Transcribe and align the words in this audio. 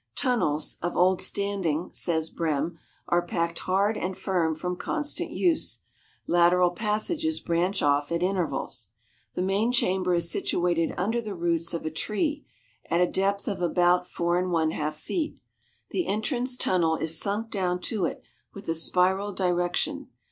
Tunnels, 0.15 0.77
of 0.81 0.97
old 0.97 1.21
standing, 1.21 1.91
says 1.93 2.31
Brehm, 2.31 2.79
are 3.07 3.21
packed 3.21 3.59
hard 3.59 3.95
and 3.97 4.17
firm 4.17 4.55
from 4.55 4.75
constant 4.75 5.29
use. 5.29 5.81
Lateral 6.25 6.71
passages 6.71 7.39
branch 7.39 7.83
off 7.83 8.11
at 8.11 8.23
intervals. 8.23 8.87
The 9.35 9.43
main 9.43 9.71
chamber 9.71 10.15
is 10.15 10.27
situated 10.31 10.95
under 10.97 11.21
the 11.21 11.35
roots 11.35 11.71
of 11.75 11.85
a 11.85 11.91
tree 11.91 12.43
at 12.89 12.99
a 12.99 13.05
depth 13.05 13.47
of 13.47 13.61
about 13.61 14.09
four 14.09 14.39
and 14.39 14.51
one 14.51 14.71
half 14.71 14.95
feet; 14.95 15.37
the 15.91 16.07
entrance 16.07 16.57
tunnel 16.57 16.95
is 16.95 17.19
sunk 17.19 17.51
down 17.51 17.79
to 17.81 18.05
it 18.05 18.23
with 18.55 18.67
a 18.69 18.73
spiral 18.73 19.33
direction. 19.33 20.09